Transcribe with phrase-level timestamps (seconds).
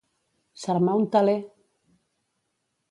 [0.61, 1.37] S'armà un teler!